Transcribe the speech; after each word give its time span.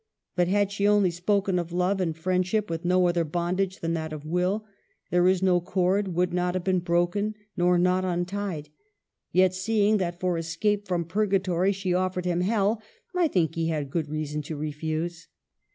But 0.35 0.47
had 0.47 0.71
she 0.71 0.87
only 0.87 1.11
spoken 1.11 1.59
of 1.59 1.71
love 1.71 2.01
and 2.01 2.17
friendship, 2.17 2.71
with 2.71 2.83
no 2.83 3.07
other 3.07 3.23
bondage 3.23 3.81
than 3.81 3.93
that 3.93 4.11
of 4.11 4.25
will, 4.25 4.65
there 5.11 5.27
is 5.27 5.43
no 5.43 5.61
cord 5.61 6.15
would 6.15 6.33
not 6.33 6.55
have 6.55 6.63
been 6.63 6.79
broken 6.79 7.35
nor 7.55 7.77
knot 7.77 8.03
untied; 8.03 8.69
yet, 9.31 9.53
seeing 9.53 9.97
that 9.97 10.19
for 10.19 10.39
escape 10.39 10.87
from 10.87 11.05
purga 11.05 11.43
tory 11.43 11.71
she 11.71 11.93
offered 11.93 12.25
him 12.25 12.41
hell, 12.41 12.81
I 13.13 13.27
think 13.27 13.53
he 13.53 13.67
had 13.67 13.91
good 13.91 14.09
reason 14.09 14.41
to 14.41 14.55
refuse." 14.57 15.27